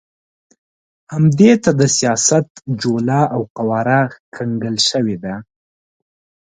همدې 1.13 1.51
ته 1.63 1.71
د 1.79 1.81
سیاست 1.97 2.47
جوله 2.81 3.19
او 3.35 3.41
قواره 3.57 4.01
سکڼل 4.13 4.75
شوې 4.89 5.17
ده. 5.23 5.35